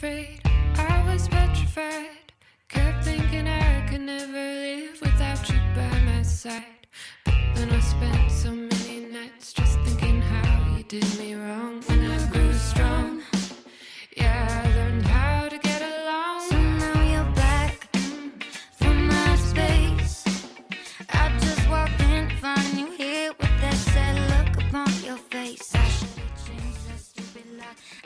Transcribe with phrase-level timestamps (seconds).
[0.00, 0.40] afraid,
[0.76, 2.32] I was petrified.
[2.68, 6.86] Kept thinking I could never live without you by my side.
[7.26, 11.69] But then I spent so many nights just thinking how you did me wrong.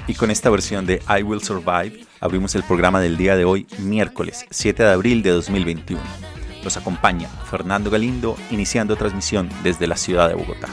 [0.07, 3.67] Y con esta versión de I Will Survive abrimos el programa del día de hoy,
[3.79, 6.03] miércoles 7 de abril de 2021.
[6.63, 10.69] Los acompaña Fernando Galindo, iniciando transmisión desde la ciudad de Bogotá.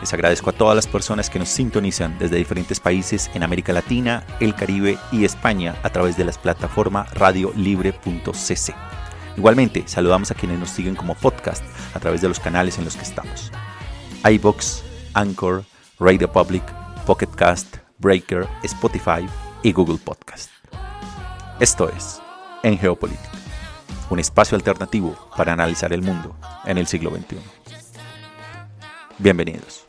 [0.00, 4.24] Les agradezco a todas las personas que nos sintonizan desde diferentes países en América Latina,
[4.40, 8.74] el Caribe y España a través de las plataformas radiolibre.cc.
[9.36, 12.96] Igualmente, saludamos a quienes nos siguen como podcast a través de los canales en los
[12.96, 13.52] que estamos.
[14.24, 14.82] iBox,
[15.14, 15.64] Anchor,
[15.98, 16.64] Radio Public,
[17.04, 19.28] Pocket Cast, Breaker, Spotify
[19.62, 20.50] y Google Podcast.
[21.58, 22.22] Esto es
[22.62, 23.30] En Geopolítica,
[24.08, 27.38] un espacio alternativo para analizar el mundo en el siglo XXI.
[29.18, 29.87] Bienvenidos.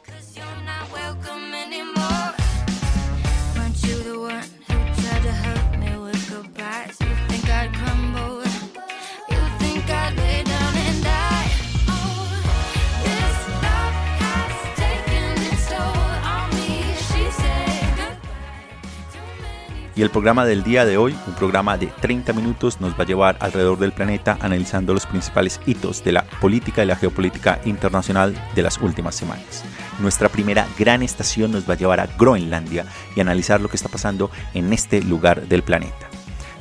[19.99, 23.05] Y el programa del día de hoy, un programa de 30 minutos, nos va a
[23.05, 28.33] llevar alrededor del planeta analizando los principales hitos de la política y la geopolítica internacional
[28.55, 29.65] de las últimas semanas.
[29.99, 33.89] Nuestra primera gran estación nos va a llevar a Groenlandia y analizar lo que está
[33.89, 36.07] pasando en este lugar del planeta.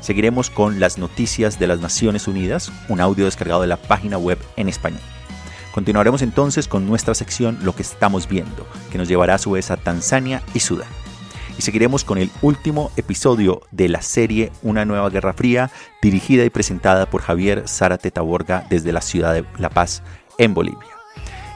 [0.00, 4.40] Seguiremos con las noticias de las Naciones Unidas, un audio descargado de la página web
[4.56, 5.02] en español.
[5.70, 9.70] Continuaremos entonces con nuestra sección Lo que estamos viendo, que nos llevará a su vez
[9.70, 10.88] a Tanzania y Sudán
[11.58, 15.70] y seguiremos con el último episodio de la serie Una nueva Guerra Fría,
[16.00, 20.02] dirigida y presentada por Javier Zárate Taborga desde la ciudad de La Paz,
[20.38, 20.86] en Bolivia.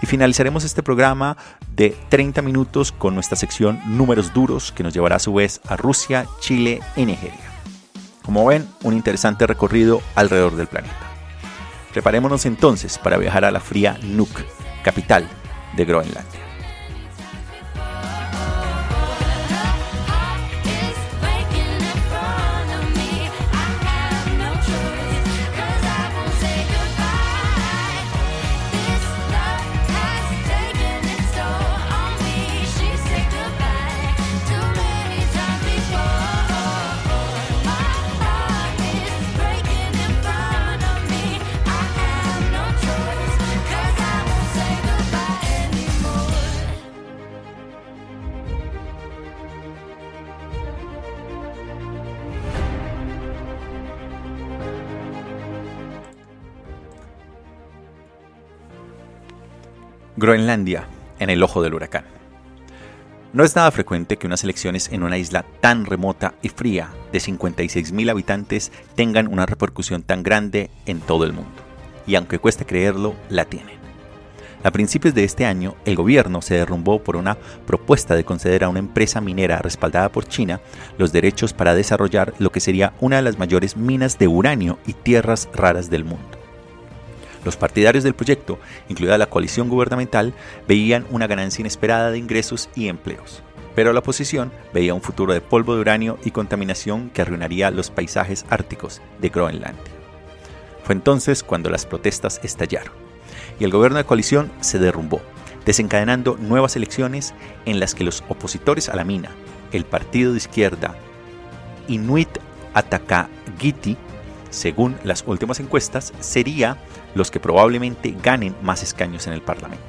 [0.02, 1.36] Y finalizaremos este programa
[1.76, 5.76] de 30 minutos con nuestra sección Números Duros, que nos llevará a su vez a
[5.76, 7.38] Rusia, Chile y Nigeria.
[8.24, 10.96] Como ven, un interesante recorrido alrededor del planeta.
[11.92, 14.42] Preparémonos entonces para viajar a la fría Nuuk,
[14.82, 15.28] capital
[15.76, 16.41] de Groenlandia.
[60.22, 60.86] Groenlandia,
[61.18, 62.04] en el ojo del huracán.
[63.32, 67.18] No es nada frecuente que unas elecciones en una isla tan remota y fría de
[67.18, 71.50] 56.000 habitantes tengan una repercusión tan grande en todo el mundo.
[72.06, 73.78] Y aunque cueste creerlo, la tienen.
[74.62, 78.68] A principios de este año, el gobierno se derrumbó por una propuesta de conceder a
[78.68, 80.60] una empresa minera respaldada por China
[80.98, 84.92] los derechos para desarrollar lo que sería una de las mayores minas de uranio y
[84.92, 86.41] tierras raras del mundo.
[87.44, 88.58] Los partidarios del proyecto,
[88.88, 90.32] incluida la coalición gubernamental,
[90.68, 93.42] veían una ganancia inesperada de ingresos y empleos.
[93.74, 97.90] Pero la oposición veía un futuro de polvo de uranio y contaminación que arruinaría los
[97.90, 99.82] paisajes árticos de Groenlandia.
[100.84, 102.92] Fue entonces cuando las protestas estallaron
[103.58, 105.20] y el gobierno de coalición se derrumbó,
[105.64, 109.30] desencadenando nuevas elecciones en las que los opositores a la mina,
[109.72, 110.94] el partido de izquierda
[111.88, 112.28] Inuit
[112.74, 113.96] Atakagiti,
[114.50, 116.76] según las últimas encuestas, sería
[117.14, 119.84] los que probablemente ganen más escaños en el Parlamento.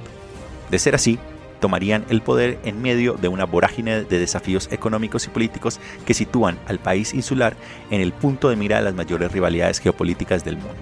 [0.69, 1.19] De ser así,
[1.59, 6.59] tomarían el poder en medio de una vorágine de desafíos económicos y políticos que sitúan
[6.67, 7.55] al país insular
[7.89, 10.73] en el punto de mira de las mayores rivalidades geopolíticas del mundo.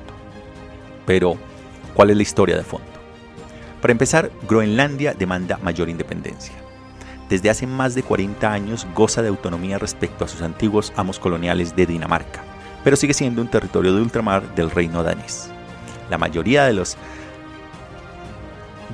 [1.05, 1.37] Pero,
[1.93, 2.87] ¿cuál es la historia de fondo?
[3.79, 6.55] Para empezar, Groenlandia demanda mayor independencia.
[7.29, 11.75] Desde hace más de 40 años goza de autonomía respecto a sus antiguos amos coloniales
[11.75, 12.43] de Dinamarca,
[12.83, 15.51] pero sigue siendo un territorio de ultramar del reino danés.
[16.11, 16.97] La mayoría de los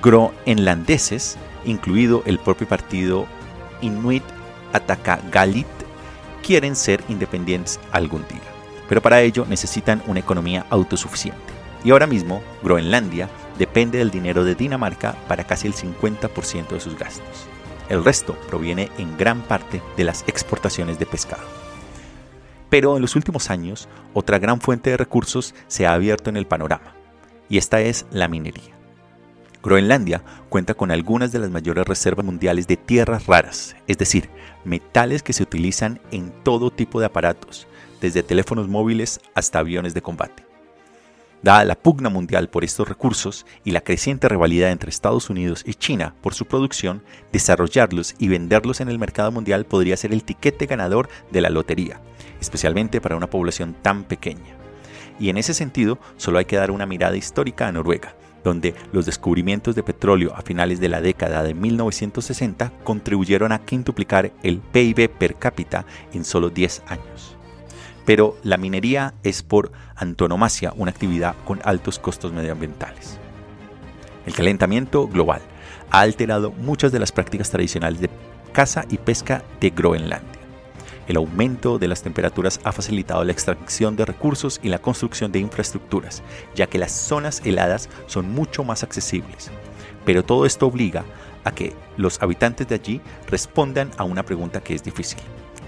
[0.04, 1.36] groenlandeses,
[1.66, 3.26] incluido el propio partido
[3.82, 4.24] Inuit
[4.72, 5.66] Ataqagalit,
[6.44, 8.44] quieren ser independientes algún día,
[8.88, 11.42] pero para ello necesitan una economía autosuficiente.
[11.84, 17.00] Y ahora mismo, Groenlandia depende del dinero de Dinamarca para casi el 50% de sus
[17.00, 17.48] gastos.
[17.90, 21.48] El resto proviene en gran parte de las exportaciones de pescado.
[22.70, 26.46] Pero en los últimos años, otra gran fuente de recursos se ha abierto en el
[26.46, 26.97] panorama,
[27.50, 28.76] y esta es la minería.
[29.64, 34.30] Groenlandia cuenta con algunas de las mayores reservas mundiales de tierras raras, es decir,
[34.64, 37.68] metales que se utilizan en todo tipo de aparatos,
[38.00, 40.48] desde teléfonos móviles hasta aviones de combate.
[41.44, 45.76] Dada la pugna mundial por estos recursos y la creciente rivalidad entre Estados Unidos y
[45.76, 50.66] China por su producción, desarrollarlos y venderlos en el mercado mundial podría ser el tiquete
[50.66, 52.02] ganador de la lotería,
[52.42, 54.57] especialmente para una población tan pequeña.
[55.20, 59.06] Y en ese sentido, solo hay que dar una mirada histórica a Noruega, donde los
[59.06, 65.10] descubrimientos de petróleo a finales de la década de 1960 contribuyeron a quintuplicar el PIB
[65.10, 67.36] per cápita en solo 10 años.
[68.06, 73.20] Pero la minería es por antonomasia una actividad con altos costos medioambientales.
[74.26, 75.42] El calentamiento global
[75.90, 78.10] ha alterado muchas de las prácticas tradicionales de
[78.54, 80.37] caza y pesca de Groenlandia.
[81.08, 85.40] El aumento de las temperaturas ha facilitado la extracción de recursos y la construcción de
[85.40, 86.22] infraestructuras,
[86.54, 89.50] ya que las zonas heladas son mucho más accesibles.
[90.06, 91.06] Pero todo esto obliga
[91.46, 95.20] a que los habitantes de allí respondan a una pregunta que es difícil.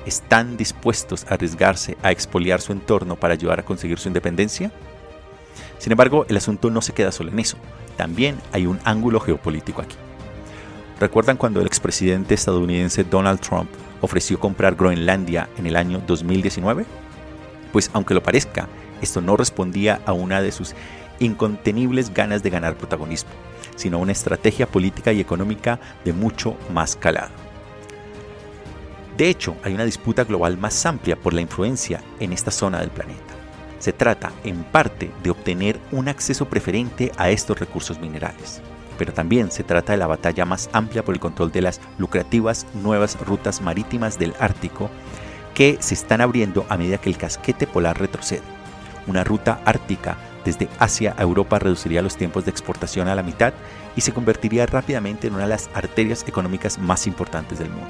[0.06, 4.72] ¿Están dispuestos a arriesgarse a expoliar su entorno para ayudar a conseguir su independencia?
[5.78, 7.58] Sin embargo, el asunto no se queda solo en eso,
[7.96, 9.96] también hay un ángulo geopolítico aquí.
[11.00, 13.70] ¿Recuerdan cuando el expresidente estadounidense Donald Trump
[14.02, 16.86] ofreció comprar Groenlandia en el año 2019?
[17.72, 18.68] Pues aunque lo parezca,
[19.02, 20.76] esto no respondía a una de sus
[21.20, 23.32] incontenibles ganas de ganar protagonismo,
[23.76, 27.32] sino a una estrategia política y económica de mucho más calado.
[29.18, 32.90] De hecho, hay una disputa global más amplia por la influencia en esta zona del
[32.90, 33.34] planeta.
[33.80, 38.62] Se trata, en parte, de obtener un acceso preferente a estos recursos minerales
[39.00, 42.68] pero también se trata de la batalla más amplia por el control de las lucrativas
[42.74, 44.92] nuevas rutas marítimas del Ártico
[45.54, 48.44] que se están abriendo a medida que el casquete polar retrocede.
[49.08, 53.54] Una ruta ártica desde Asia a Europa reduciría los tiempos de exportación a la mitad
[53.96, 57.90] y se convertiría rápidamente en una de las arterias económicas más importantes del mundo.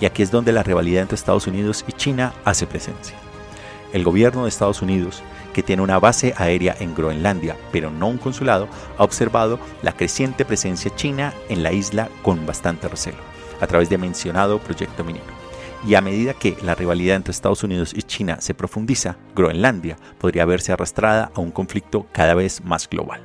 [0.00, 3.16] Y aquí es donde la rivalidad entre Estados Unidos y China hace presencia.
[3.92, 5.22] El gobierno de Estados Unidos
[5.52, 10.44] que tiene una base aérea en Groenlandia, pero no un consulado, ha observado la creciente
[10.44, 13.18] presencia china en la isla con bastante recelo,
[13.60, 15.38] a través de mencionado proyecto minero.
[15.86, 20.44] Y a medida que la rivalidad entre Estados Unidos y China se profundiza, Groenlandia podría
[20.44, 23.20] verse arrastrada a un conflicto cada vez más global.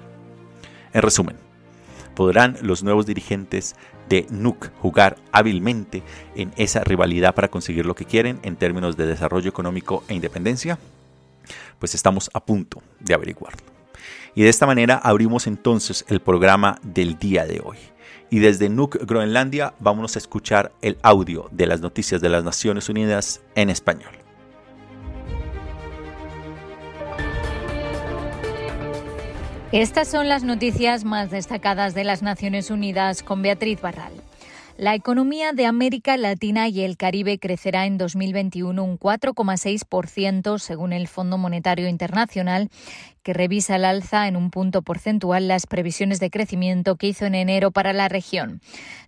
[0.94, 1.38] En resumen,
[2.14, 3.76] ¿podrán los nuevos dirigentes
[4.08, 6.04] de NUC jugar hábilmente
[6.36, 10.78] en esa rivalidad para conseguir lo que quieren en términos de desarrollo económico e independencia?
[11.84, 13.60] Pues estamos a punto de averiguarlo.
[14.36, 17.76] Y de esta manera abrimos entonces el programa del día de hoy.
[18.30, 22.88] Y desde Nuuk, Groenlandia, vamos a escuchar el audio de las noticias de las Naciones
[22.88, 24.14] Unidas en español.
[29.74, 34.14] Estas son las noticias más destacadas de las Naciones Unidas con Beatriz Barral.
[34.78, 41.08] La economía de América Latina y el Caribe crecerá en 2021 un 4,6% según el
[41.08, 42.72] Fondo Monetario Internacional
[43.24, 47.36] que revisa al alza en un punto porcentual las previsiones de crecimiento que hizo en
[47.36, 48.62] enero para la región.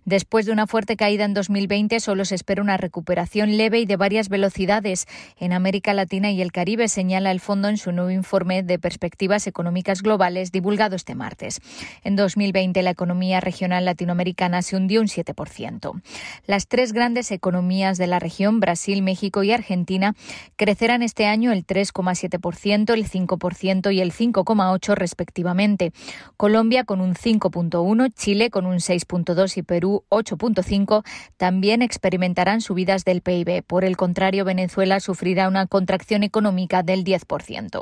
[0.04, 3.96] Después de una fuerte caída en 2020, solo se espera una recuperación leve y de
[3.96, 5.06] varias velocidades
[5.38, 9.46] en América Latina y el Caribe, señala el fondo en su nuevo informe de perspectivas
[9.46, 11.60] económicas globales divulgado este martes.
[12.04, 16.00] En 2020, la economía regional latinoamericana se hundió un 7%.
[16.46, 20.14] Las tres grandes economías de la región, Brasil, México y Argentina,
[20.54, 25.92] crecerán este año el 3,7%, el 5% y el el 5,8 respectivamente.
[26.36, 31.04] Colombia con un 5,1, Chile con un 6,2 y Perú 8,5
[31.36, 33.62] también experimentarán subidas del PIB.
[33.64, 37.80] Por el contrario, Venezuela sufrirá una contracción económica del 10%.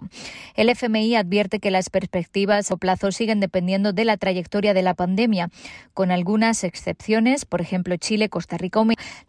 [0.54, 4.94] El FMI advierte que las perspectivas o plazos siguen dependiendo de la trayectoria de la
[4.94, 5.50] pandemia,
[5.92, 8.74] con algunas excepciones, por ejemplo Chile, Costa Rica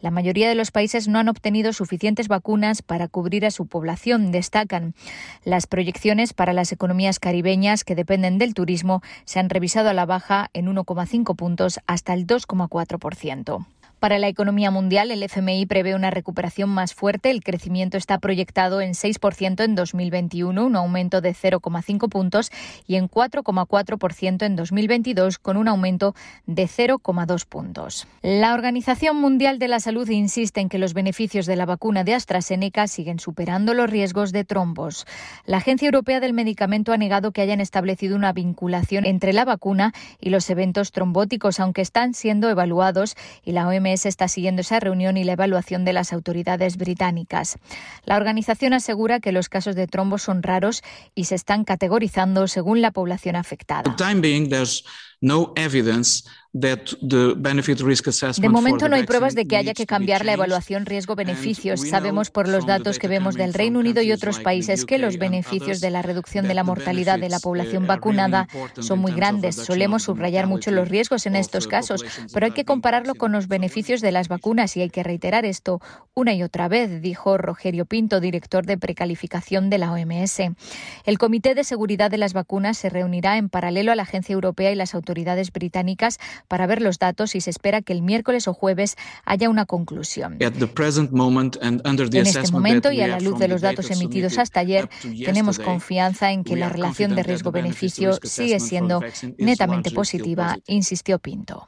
[0.01, 4.31] La mayoría de los países no han obtenido suficientes vacunas para cubrir a su población,
[4.31, 4.95] destacan.
[5.43, 6.84] Las proyecciones para las economías
[7.19, 12.13] caribeñas que dependen del turismo se han revisado a la baja en 1,5 puntos hasta
[12.13, 13.65] el 2,4%.
[14.05, 17.31] Para la economía mundial, el FMI prevé una recuperación más fuerte.
[17.31, 22.51] El crecimiento está proyectado en 6% en 2021, un aumento de 0,5 puntos,
[22.85, 26.13] y en 4,4% en 2022, con un aumento
[26.45, 28.07] de 0,2 puntos.
[28.21, 32.13] La Organización Mundial de la Salud insiste en que los beneficios de la vacuna de
[32.13, 35.07] AstraZeneca siguen superando los riesgos de trombos.
[35.47, 39.93] La Agencia Europea del Medicamento ha negado que hayan establecido una vinculación entre la vacuna
[40.21, 44.79] y los eventos trombóticos, aunque están siendo evaluados y la OMS OMS está siguiendo esa
[44.79, 47.57] reunión y la evaluación de las autoridades británicas.
[48.05, 50.83] La organización asegura que los casos de trombo son raros
[51.15, 53.83] y se están categorizando según la población afectada.
[56.57, 61.81] De momento no hay pruebas de que haya que cambiar la evaluación riesgo-beneficios.
[61.81, 65.81] Sabemos por los datos que vemos del Reino Unido y otros países que los beneficios
[65.81, 68.47] de la reducción de la mortalidad de la población vacunada
[68.79, 69.57] son muy grandes.
[69.57, 73.99] Solemos subrayar mucho los riesgos en estos casos, pero hay que compararlo con los beneficios
[73.99, 75.81] de las vacunas y hay que reiterar esto
[76.13, 80.39] una y otra vez, dijo Rogerio Pinto, director de precalificación de la OMS.
[81.03, 84.71] El Comité de Seguridad de las Vacunas se reunirá en paralelo a la Agencia Europea
[84.71, 88.53] y las autoridades británicas para ver los datos y se espera que el miércoles o
[88.53, 90.37] jueves haya una conclusión.
[90.39, 94.89] En este momento y a la luz de los datos emitidos hasta ayer,
[95.23, 99.01] tenemos confianza en que la relación de riesgo-beneficio sigue siendo
[99.37, 101.67] netamente positiva, insistió Pinto.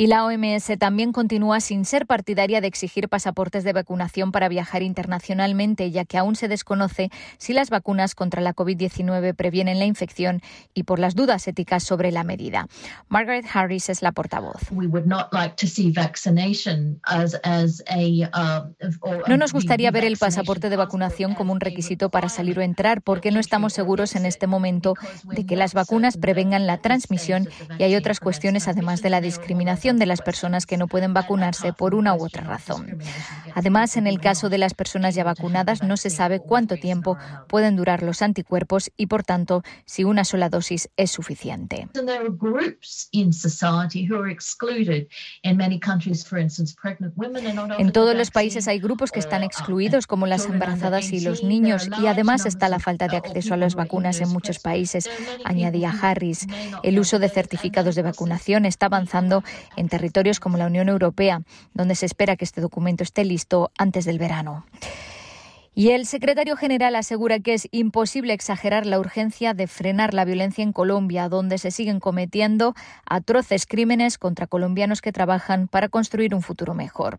[0.00, 4.84] Y la OMS también continúa sin ser partidaria de exigir pasaportes de vacunación para viajar
[4.84, 10.40] internacionalmente, ya que aún se desconoce si las vacunas contra la COVID-19 previenen la infección
[10.72, 12.68] y por las dudas éticas sobre la medida.
[13.08, 14.70] Margaret Harris es la portavoz.
[19.26, 23.02] No nos gustaría ver el pasaporte de vacunación como un requisito para salir o entrar,
[23.02, 27.48] porque no estamos seguros en este momento de que las vacunas prevengan la transmisión
[27.80, 31.72] y hay otras cuestiones además de la discriminación de las personas que no pueden vacunarse
[31.72, 32.98] por una u otra razón.
[33.54, 37.16] Además, en el caso de las personas ya vacunadas, no se sabe cuánto tiempo
[37.48, 41.88] pueden durar los anticuerpos y, por tanto, si una sola dosis es suficiente.
[47.78, 51.88] En todos los países hay grupos que están excluidos, como las embarazadas y los niños,
[52.02, 55.08] y además está la falta de acceso a las vacunas en muchos países,
[55.44, 56.46] añadía Harris.
[56.82, 59.42] El uso de certificados de vacunación está avanzando
[59.78, 61.42] en territorios como la Unión Europea,
[61.74, 64.64] donde se espera que este documento esté listo antes del verano.
[65.78, 70.64] Y el secretario general asegura que es imposible exagerar la urgencia de frenar la violencia
[70.64, 72.74] en Colombia, donde se siguen cometiendo
[73.06, 77.18] atroces crímenes contra colombianos que trabajan para construir un futuro mejor.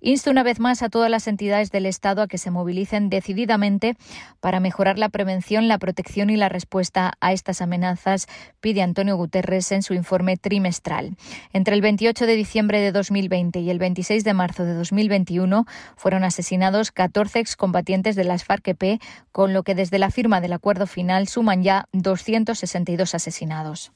[0.00, 3.98] Insta una vez más a todas las entidades del Estado a que se movilicen decididamente
[4.40, 8.28] para mejorar la prevención, la protección y la respuesta a estas amenazas,
[8.60, 11.18] pide Antonio Guterres en su informe trimestral.
[11.52, 15.66] Entre el 28 de diciembre de 2020 y el 26 de marzo de 2021
[15.98, 19.00] fueron asesinados 14 excombatientes de las FARC-EP,
[19.32, 23.92] con lo que desde la firma del acuerdo final suman ya 262 asesinados.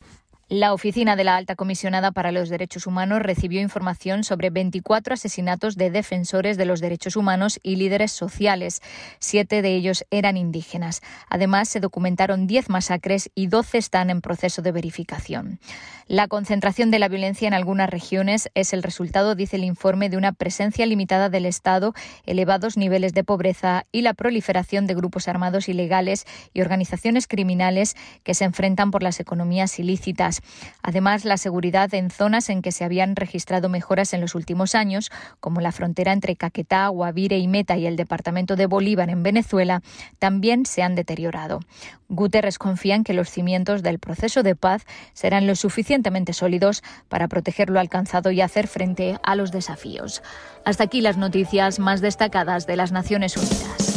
[0.56, 5.75] La oficina de la Alta Comisionada para los Derechos Humanos recibió información sobre 24 asesinatos
[5.75, 8.80] de defensores de los derechos humanos y líderes sociales.
[9.18, 11.02] Siete de ellos eran indígenas.
[11.28, 15.58] Además, se documentaron 10 masacres y 12 están en proceso de verificación.
[16.06, 20.18] La concentración de la violencia en algunas regiones es el resultado, dice el informe, de
[20.18, 21.94] una presencia limitada del Estado,
[22.26, 28.34] elevados niveles de pobreza y la proliferación de grupos armados ilegales y organizaciones criminales que
[28.34, 30.42] se enfrentan por las economías ilícitas.
[30.82, 35.10] Además, la seguridad en zonas en que se habían registrado mejoras en los últimos años,
[35.40, 39.82] como la frontera entre Caquetá, Guavire y Meta y el departamento de Bolívar en Venezuela,
[40.18, 41.60] también se han deteriorado.
[42.08, 47.28] Guterres confía en que los cimientos del proceso de paz serán lo suficientemente sólidos para
[47.28, 50.22] proteger lo alcanzado y hacer frente a los desafíos.
[50.64, 53.93] Hasta aquí las noticias más destacadas de las Naciones Unidas.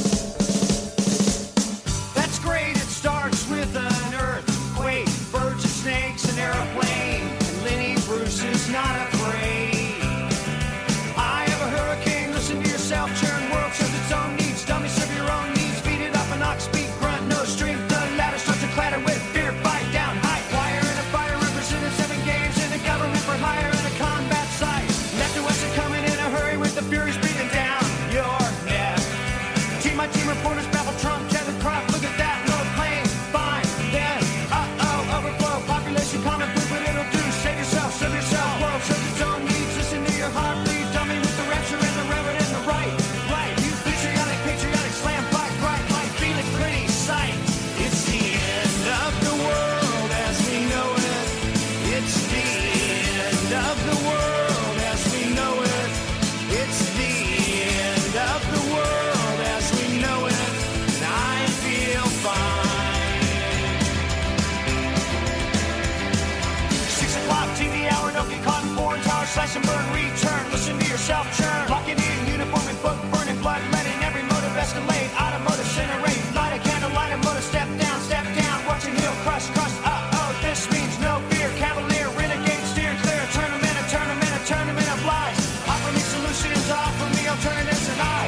[85.08, 85.40] lies.
[85.68, 88.27] Offer me solutions, offer me alternatives, and I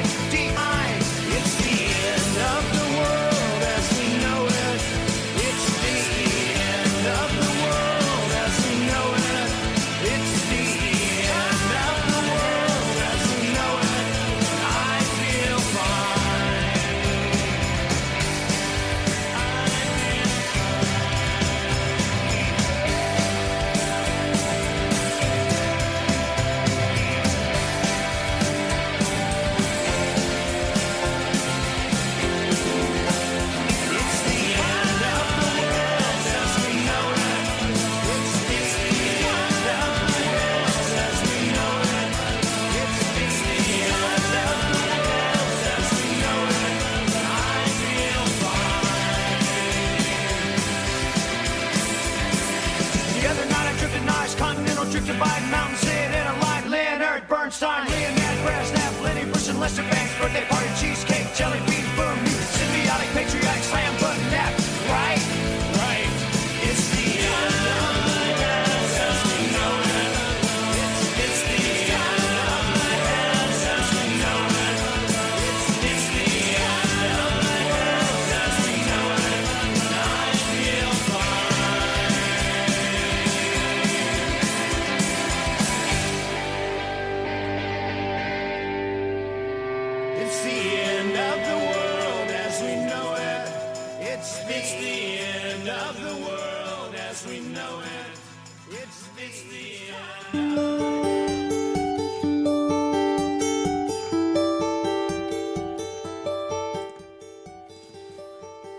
[55.00, 56.70] drifted by mountain, sit in a line.
[56.70, 62.18] Leonard Bernstein, Leonard Brezhnev, Lenny Bruce and Lester Banks, birthday party, cheesecake, jelly bean, boom,
[62.52, 63.99] symbiotic, patriotic, slam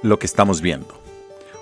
[0.03, 0.87] Lo que estamos viendo.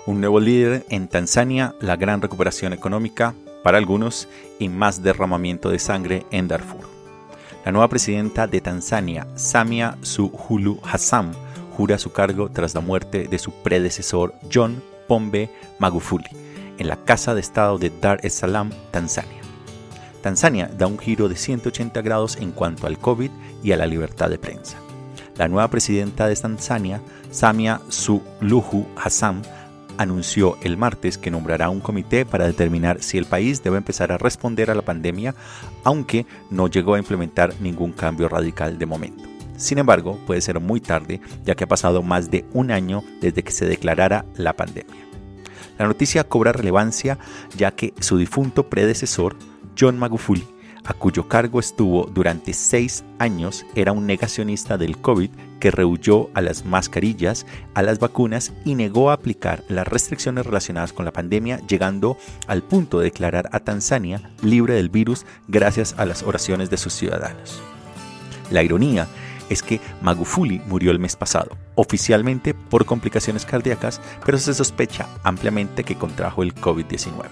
[0.06, 4.28] Un nuevo líder en Tanzania, la gran recuperación económica para algunos
[4.58, 6.88] y más derramamiento de sangre en Darfur.
[7.64, 11.32] La nueva presidenta de Tanzania, Samia Suluhu Hassan,
[11.76, 16.50] jura su cargo tras la muerte de su predecesor John Pombe Magufuli
[16.80, 19.42] en la Casa de Estado de Dar es Salaam, Tanzania.
[20.22, 23.30] Tanzania da un giro de 180 grados en cuanto al COVID
[23.62, 24.78] y a la libertad de prensa.
[25.40, 27.00] La nueva presidenta de Tanzania,
[27.30, 29.40] Samia Suluhu Hassan,
[29.96, 34.18] anunció el martes que nombrará un comité para determinar si el país debe empezar a
[34.18, 35.34] responder a la pandemia,
[35.82, 39.24] aunque no llegó a implementar ningún cambio radical de momento.
[39.56, 43.42] Sin embargo, puede ser muy tarde, ya que ha pasado más de un año desde
[43.42, 45.06] que se declarara la pandemia.
[45.78, 47.18] La noticia cobra relevancia
[47.56, 49.36] ya que su difunto predecesor,
[49.74, 50.46] John Magufuli,
[50.84, 56.40] a cuyo cargo estuvo durante seis años, era un negacionista del COVID que rehuyó a
[56.40, 61.60] las mascarillas, a las vacunas y negó a aplicar las restricciones relacionadas con la pandemia,
[61.66, 62.16] llegando
[62.46, 66.94] al punto de declarar a Tanzania libre del virus gracias a las oraciones de sus
[66.94, 67.62] ciudadanos.
[68.50, 69.06] La ironía
[69.50, 75.84] es que Magufuli murió el mes pasado, oficialmente por complicaciones cardíacas, pero se sospecha ampliamente
[75.84, 77.26] que contrajo el COVID-19.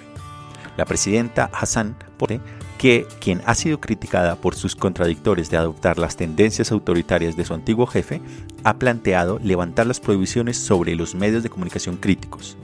[0.77, 2.41] La presidenta Hassan pone
[2.79, 7.53] que quien ha sido criticada por sus contradictores de adoptar las tendencias autoritarias de su
[7.53, 8.23] antiguo jefe,
[8.65, 12.57] ha planteado levantar las prohibiciones sobre los medios de comunicación críticos.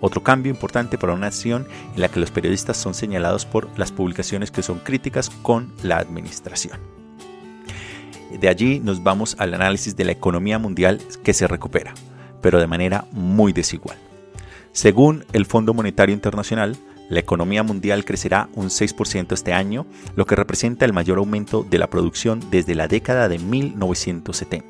[0.00, 3.92] Otro cambio importante para una nación en la que los periodistas son señalados por las
[3.92, 6.78] publicaciones que son críticas con la administración.
[8.38, 11.94] De allí nos vamos al análisis de la economía mundial que se recupera,
[12.40, 13.96] pero de manera muy desigual.
[14.72, 16.76] Según el Fondo Monetario Internacional,
[17.12, 21.78] la economía mundial crecerá un 6% este año, lo que representa el mayor aumento de
[21.78, 24.66] la producción desde la década de 1970.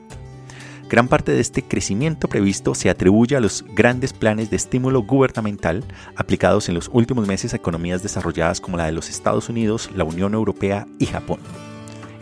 [0.91, 5.85] Gran parte de este crecimiento previsto se atribuye a los grandes planes de estímulo gubernamental
[6.17, 10.03] aplicados en los últimos meses a economías desarrolladas como la de los Estados Unidos, la
[10.03, 11.39] Unión Europea y Japón.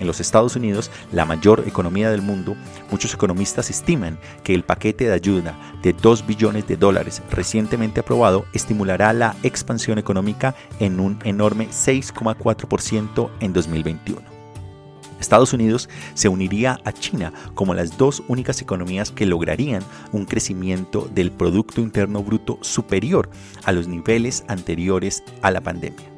[0.01, 2.57] En los Estados Unidos, la mayor economía del mundo,
[2.91, 8.47] muchos economistas estiman que el paquete de ayuda de 2 billones de dólares recientemente aprobado
[8.55, 14.23] estimulará la expansión económica en un enorme 6,4% en 2021.
[15.21, 19.83] Estados Unidos se uniría a China como las dos únicas economías que lograrían
[20.13, 23.29] un crecimiento del Producto Interno Bruto superior
[23.65, 26.11] a los niveles anteriores a la pandemia.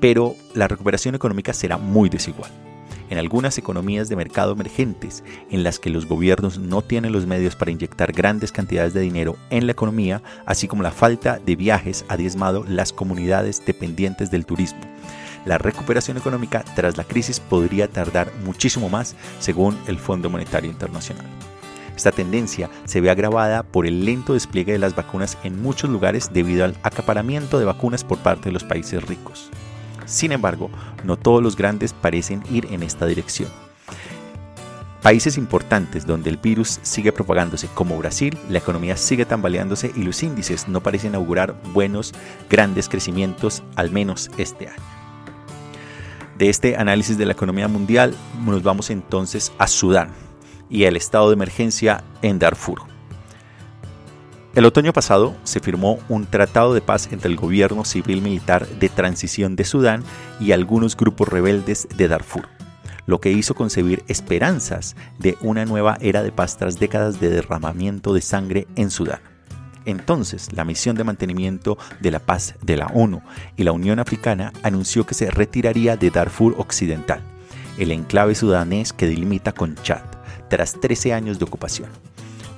[0.00, 2.69] Pero la recuperación económica será muy desigual.
[3.10, 7.56] En algunas economías de mercado emergentes, en las que los gobiernos no tienen los medios
[7.56, 12.04] para inyectar grandes cantidades de dinero en la economía, así como la falta de viajes
[12.08, 14.80] ha diezmado las comunidades dependientes del turismo.
[15.44, 21.26] La recuperación económica tras la crisis podría tardar muchísimo más, según el Fondo Monetario Internacional.
[21.96, 26.30] Esta tendencia se ve agravada por el lento despliegue de las vacunas en muchos lugares
[26.32, 29.50] debido al acaparamiento de vacunas por parte de los países ricos.
[30.10, 30.70] Sin embargo,
[31.04, 33.48] no todos los grandes parecen ir en esta dirección.
[35.02, 40.22] Países importantes donde el virus sigue propagándose, como Brasil, la economía sigue tambaleándose y los
[40.22, 42.12] índices no parecen augurar buenos,
[42.50, 44.82] grandes crecimientos, al menos este año.
[46.36, 50.10] De este análisis de la economía mundial nos vamos entonces a Sudán
[50.68, 52.89] y el estado de emergencia en Darfur.
[54.54, 58.88] El otoño pasado se firmó un tratado de paz entre el gobierno civil militar de
[58.88, 60.02] transición de Sudán
[60.40, 62.48] y algunos grupos rebeldes de Darfur
[63.10, 68.14] lo que hizo concebir esperanzas de una nueva era de paz tras décadas de derramamiento
[68.14, 69.18] de sangre en Sudán.
[69.84, 73.20] Entonces, la misión de mantenimiento de la paz de la ONU
[73.56, 77.20] y la Unión Africana anunció que se retiraría de Darfur Occidental,
[77.78, 80.02] el enclave sudanés que delimita con Chad,
[80.48, 81.88] tras 13 años de ocupación.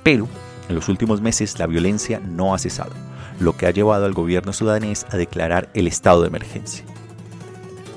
[0.03, 0.27] Pero,
[0.69, 2.91] en los últimos meses, la violencia no ha cesado,
[3.39, 6.85] lo que ha llevado al gobierno sudanés a declarar el estado de emergencia.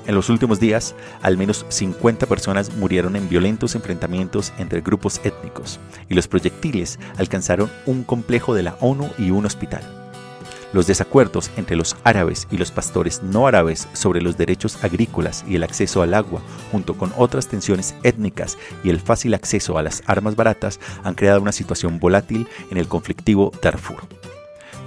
[0.07, 5.81] En los últimos días, al menos 50 personas murieron en violentos enfrentamientos entre grupos étnicos
[6.07, 10.06] y los proyectiles alcanzaron un complejo de la ONU y un hospital.
[10.73, 15.55] Los desacuerdos entre los árabes y los pastores no árabes sobre los derechos agrícolas y
[15.55, 20.03] el acceso al agua, junto con otras tensiones étnicas y el fácil acceso a las
[20.07, 24.01] armas baratas, han creado una situación volátil en el conflictivo Darfur.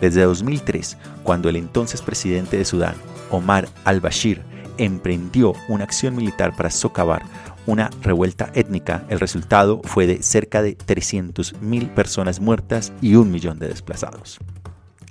[0.01, 2.95] Desde 2003, cuando el entonces presidente de Sudán,
[3.31, 4.43] Omar al-Bashir,
[4.79, 7.23] emprendió una acción militar para socavar
[7.67, 13.59] una revuelta étnica, el resultado fue de cerca de 300.000 personas muertas y un millón
[13.59, 14.41] de desplazados.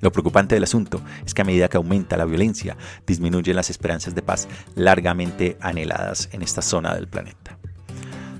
[0.02, 4.16] Lo preocupante del asunto es que a medida que aumenta la violencia, disminuyen las esperanzas
[4.16, 7.58] de paz largamente anheladas en esta zona del planeta.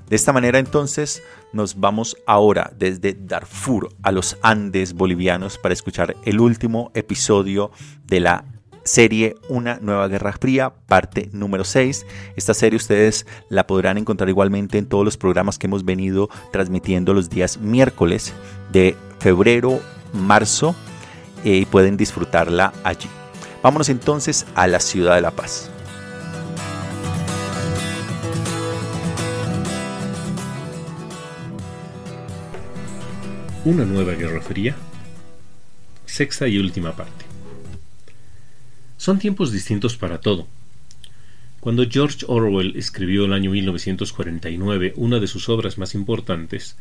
[0.10, 1.22] De esta manera entonces
[1.54, 7.72] nos vamos ahora desde Darfur a los Andes bolivianos para escuchar el último episodio
[8.08, 8.46] de la
[8.84, 12.08] serie Una nueva guerra fría, parte número 6.
[12.36, 17.14] Esta serie ustedes la podrán encontrar igualmente en todos los programas que hemos venido transmitiendo
[17.14, 18.34] los días miércoles
[18.72, 19.80] de febrero,
[20.14, 20.76] marzo
[21.44, 23.10] y pueden disfrutarla allí.
[23.62, 25.70] Vámonos entonces a la ciudad de La Paz.
[33.66, 34.76] Una nueva guerra fría.
[36.06, 37.26] Sexta y última parte.
[38.98, 40.48] Son tiempos distintos para todo.
[41.60, 46.78] Cuando George Orwell escribió el año 1949 una de sus obras más importantes,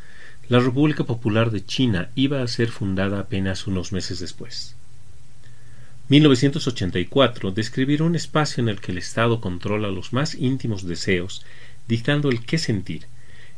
[0.49, 4.75] la República Popular de China iba a ser fundada apenas unos meses después.
[6.07, 11.45] 1984 describirá un espacio en el que el Estado controla los más íntimos deseos,
[11.87, 13.05] dictando el qué sentir,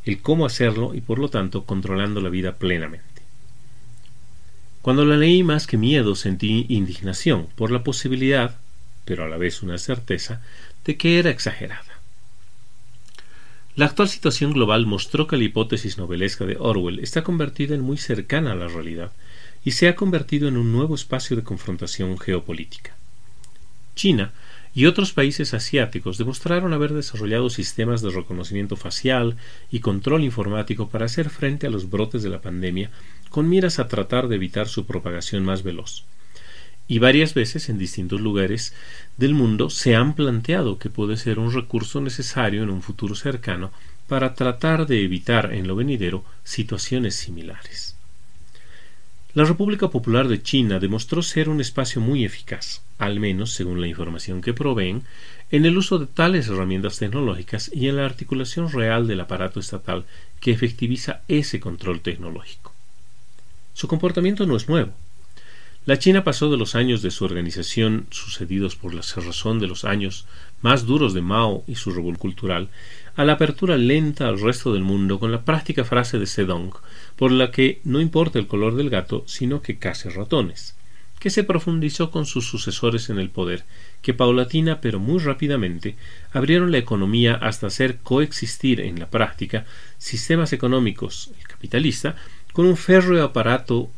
[0.03, 3.21] el cómo hacerlo y por lo tanto controlando la vida plenamente.
[4.81, 8.57] Cuando la leí más que miedo sentí indignación por la posibilidad,
[9.05, 10.41] pero a la vez una certeza,
[10.83, 11.90] de que era exagerada.
[13.75, 17.97] La actual situación global mostró que la hipótesis novelesca de Orwell está convertida en muy
[17.97, 19.13] cercana a la realidad
[19.63, 22.95] y se ha convertido en un nuevo espacio de confrontación geopolítica.
[23.95, 24.33] China
[24.73, 29.37] y otros países asiáticos demostraron haber desarrollado sistemas de reconocimiento facial
[29.69, 32.91] y control informático para hacer frente a los brotes de la pandemia
[33.29, 36.03] con miras a tratar de evitar su propagación más veloz.
[36.91, 38.73] Y varias veces en distintos lugares
[39.15, 43.71] del mundo se han planteado que puede ser un recurso necesario en un futuro cercano
[44.09, 47.95] para tratar de evitar en lo venidero situaciones similares.
[49.33, 53.87] La República Popular de China demostró ser un espacio muy eficaz, al menos según la
[53.87, 55.03] información que proveen,
[55.49, 60.03] en el uso de tales herramientas tecnológicas y en la articulación real del aparato estatal
[60.41, 62.73] que efectiviza ese control tecnológico.
[63.73, 64.93] Su comportamiento no es nuevo.
[65.83, 69.83] La China pasó de los años de su organización, sucedidos por la cerrazón de los
[69.83, 70.27] años
[70.61, 72.69] más duros de Mao y su revolución cultural,
[73.15, 76.71] a la apertura lenta al resto del mundo con la práctica frase de Zedong,
[77.15, 80.75] por la que no importa el color del gato, sino que case ratones,
[81.19, 83.63] que se profundizó con sus sucesores en el poder,
[84.03, 85.95] que paulatina pero muy rápidamente
[86.31, 89.65] abrieron la economía hasta hacer coexistir en la práctica
[89.97, 92.15] sistemas económicos, el capitalista,
[92.53, 93.89] con un férreo aparato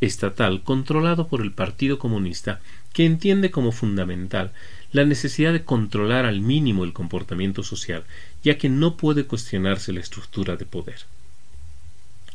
[0.00, 2.60] estatal controlado por el Partido Comunista
[2.92, 4.52] que entiende como fundamental
[4.92, 8.04] la necesidad de controlar al mínimo el comportamiento social,
[8.42, 11.00] ya que no puede cuestionarse la estructura de poder.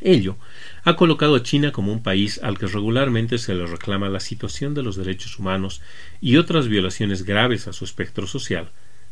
[0.01, 0.37] Ello
[0.83, 4.73] ha colocado a China como un país al que regularmente se le reclama la situación
[4.73, 5.81] de los derechos humanos
[6.21, 8.69] y otras violaciones graves a su espectro social,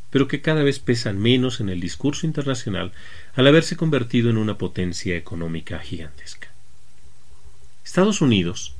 [0.10, 2.92] pero que cada vez pesan menos en el discurso internacional
[3.36, 6.57] al haberse convertido en una potencia económica gigantesca.
[7.98, 8.76] Estados Unidos,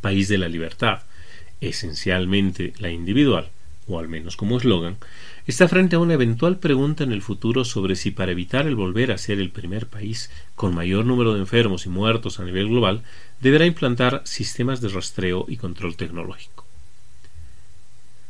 [0.00, 1.02] país de la libertad,
[1.60, 3.50] esencialmente la individual,
[3.86, 4.96] o al menos como eslogan,
[5.46, 9.12] está frente a una eventual pregunta en el futuro sobre si para evitar el volver
[9.12, 13.04] a ser el primer país con mayor número de enfermos y muertos a nivel global,
[13.40, 16.66] deberá implantar sistemas de rastreo y control tecnológico.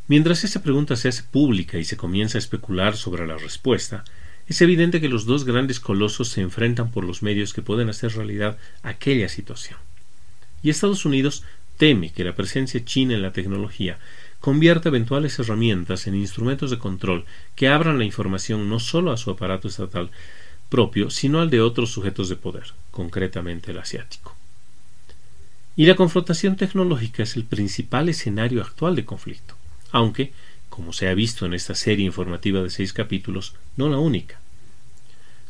[0.07, 4.05] Mientras esa pregunta se hace pública y se comienza a especular sobre la respuesta,
[4.51, 8.17] es evidente que los dos grandes colosos se enfrentan por los medios que pueden hacer
[8.17, 9.79] realidad aquella situación.
[10.61, 11.45] Y Estados Unidos
[11.77, 14.01] teme que la presencia china en la tecnología
[14.41, 19.31] convierta eventuales herramientas en instrumentos de control que abran la información no solo a su
[19.31, 20.11] aparato estatal
[20.69, 24.35] propio, sino al de otros sujetos de poder, concretamente el asiático.
[25.77, 29.55] Y la confrontación tecnológica es el principal escenario actual de conflicto,
[29.93, 30.33] aunque,
[30.71, 34.41] como se ha visto en esta serie informativa de seis capítulos, no la única.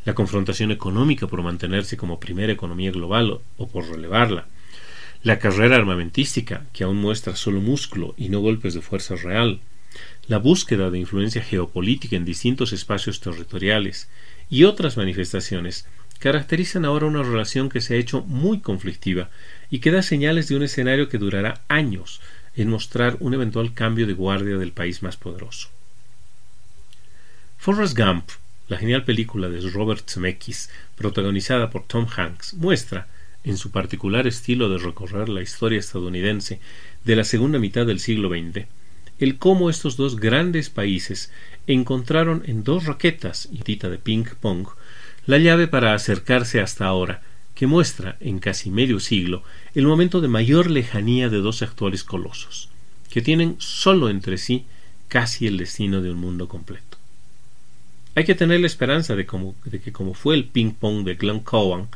[0.05, 4.47] La confrontación económica por mantenerse como primera economía global o por relevarla,
[5.23, 9.61] la carrera armamentística, que aún muestra solo músculo y no golpes de fuerza real,
[10.27, 14.09] la búsqueda de influencia geopolítica en distintos espacios territoriales
[14.49, 15.87] y otras manifestaciones
[16.21, 19.31] caracterizan ahora una relación que se ha hecho muy conflictiva
[19.71, 22.21] y que da señales de un escenario que durará años
[22.57, 25.69] en mostrar un eventual cambio de guardia del país más poderoso.
[27.59, 28.31] Forrest Gump,
[28.69, 33.09] la genial película de Robert Zemeckis, protagonizada por Tom Hanks, muestra,
[33.45, 36.61] en su particular estilo de recorrer la historia estadounidense
[37.05, 38.67] de la segunda mitad del siglo XX,
[39.19, 41.31] el cómo estos dos grandes países
[41.67, 44.67] encontraron en dos raquetas y tita de ping pong
[45.27, 47.23] la llave para acercarse hasta ahora,
[47.61, 49.43] que muestra en casi medio siglo
[49.75, 52.71] el momento de mayor lejanía de dos actuales colosos,
[53.11, 54.65] que tienen solo entre sí
[55.09, 56.97] casi el destino de un mundo completo.
[58.15, 59.27] Hay que tener la esperanza de,
[59.67, 61.89] de que, como fue el ping pong de Glenn Cowan,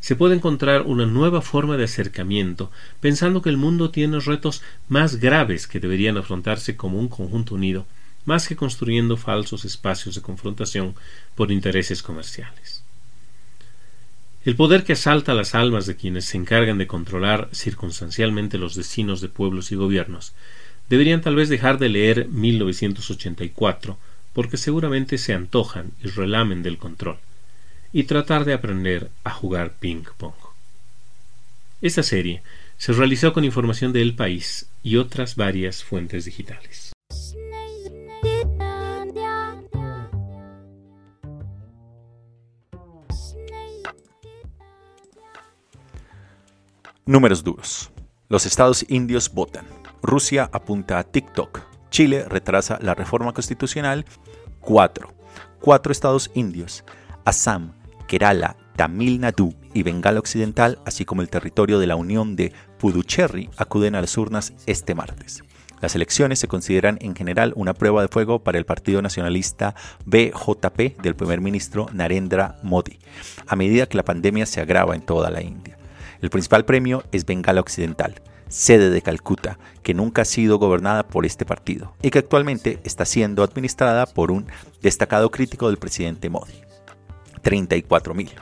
[0.00, 5.16] se puede encontrar una nueva forma de acercamiento, pensando que el mundo tiene retos más
[5.16, 7.84] graves que deberían afrontarse como un conjunto unido,
[8.24, 10.94] más que construyendo falsos espacios de confrontación
[11.34, 12.79] por intereses comerciales.
[14.42, 19.20] El poder que asalta las almas de quienes se encargan de controlar circunstancialmente los destinos
[19.20, 20.32] de pueblos y gobiernos
[20.88, 23.98] deberían tal vez dejar de leer 1984
[24.32, 27.18] porque seguramente se antojan y relamen del control
[27.92, 30.34] y tratar de aprender a jugar ping pong.
[31.82, 32.42] Esta serie
[32.78, 36.89] se realizó con información de El País y otras varias fuentes digitales.
[47.06, 47.90] Números duros.
[48.28, 49.64] Los estados indios votan.
[50.02, 51.60] Rusia apunta a TikTok.
[51.90, 54.04] Chile retrasa la reforma constitucional.
[54.60, 55.08] 4.
[55.60, 56.84] Cuatro estados indios.
[57.24, 57.72] Assam,
[58.06, 63.48] Kerala, Tamil Nadu y Bengala Occidental, así como el territorio de la Unión de Puducherry,
[63.56, 65.42] acuden a las urnas este martes.
[65.80, 71.00] Las elecciones se consideran en general una prueba de fuego para el Partido Nacionalista BJP
[71.00, 72.98] del primer ministro Narendra Modi,
[73.46, 75.79] a medida que la pandemia se agrava en toda la India.
[76.22, 81.24] El principal premio es Bengala Occidental, sede de Calcuta, que nunca ha sido gobernada por
[81.24, 84.46] este partido y que actualmente está siendo administrada por un
[84.82, 86.52] destacado crítico del presidente Modi.
[87.42, 88.32] 34.000.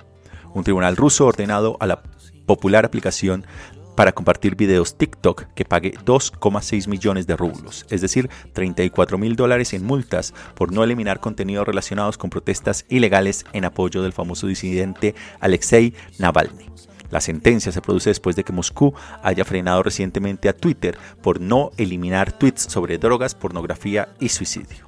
[0.54, 2.02] Un tribunal ruso ordenado a la
[2.46, 3.46] popular aplicación
[3.94, 9.72] para compartir videos TikTok que pague 2,6 millones de rublos, es decir, 34 mil dólares
[9.72, 15.16] en multas por no eliminar contenidos relacionados con protestas ilegales en apoyo del famoso disidente
[15.40, 16.70] Alexei Navalny.
[17.10, 21.70] La sentencia se produce después de que Moscú haya frenado recientemente a Twitter por no
[21.76, 24.86] eliminar tweets sobre drogas, pornografía y suicidio.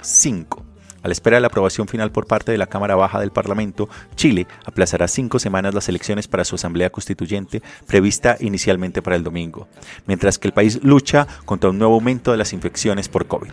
[0.00, 0.64] 5.
[1.02, 3.88] A la espera de la aprobación final por parte de la Cámara Baja del Parlamento,
[4.14, 9.66] Chile aplazará cinco semanas las elecciones para su Asamblea Constituyente prevista inicialmente para el domingo,
[10.06, 13.50] mientras que el país lucha contra un nuevo aumento de las infecciones por COVID.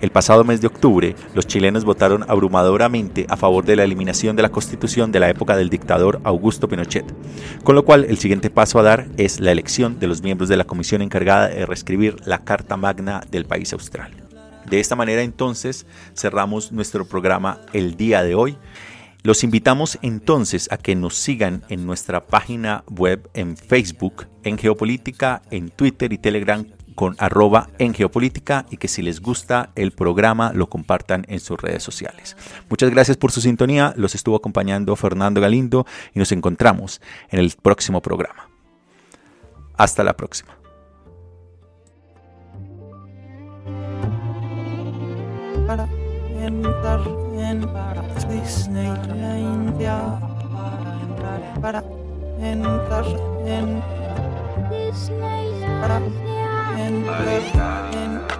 [0.00, 4.42] El pasado mes de octubre, los chilenos votaron abrumadoramente a favor de la eliminación de
[4.42, 7.04] la constitución de la época del dictador Augusto Pinochet,
[7.64, 10.56] con lo cual el siguiente paso a dar es la elección de los miembros de
[10.56, 14.12] la comisión encargada de reescribir la Carta Magna del país austral.
[14.70, 15.84] De esta manera entonces
[16.14, 18.56] cerramos nuestro programa el día de hoy.
[19.24, 25.42] Los invitamos entonces a que nos sigan en nuestra página web en Facebook, en Geopolítica,
[25.50, 26.64] en Twitter y Telegram
[26.98, 31.56] con arroba en geopolítica y que si les gusta el programa lo compartan en sus
[31.56, 32.36] redes sociales.
[32.68, 37.54] Muchas gracias por su sintonía, los estuvo acompañando Fernando Galindo y nos encontramos en el
[37.62, 38.48] próximo programa.
[39.76, 40.58] Hasta la próxima.
[45.68, 45.86] para
[46.40, 47.00] entrar
[47.36, 47.60] en
[48.28, 50.18] Disneylandia
[51.60, 51.84] para
[52.40, 53.06] entrar
[53.46, 53.82] en
[55.80, 56.00] para
[56.78, 58.37] and